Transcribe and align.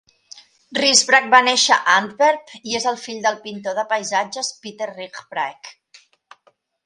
Rysbrack 0.77 1.27
va 1.33 1.41
néixer 1.47 1.75
a 1.81 1.97
Antwerp, 1.97 2.55
i 2.71 2.79
és 2.79 2.87
el 2.93 2.97
fill 3.03 3.21
del 3.27 3.37
pintor 3.45 3.77
de 3.81 3.85
paisatges 3.93 4.51
Pieter 4.65 4.89
Rijsbraeck. 4.95 5.73